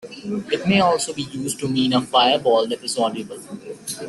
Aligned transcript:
It 0.51 0.67
may 0.67 0.79
also 0.79 1.13
be 1.13 1.21
used 1.21 1.59
to 1.59 1.67
mean 1.67 1.93
a 1.93 2.01
fireball 2.01 2.65
that 2.67 2.83
is 2.83 2.97
audible. 2.97 3.37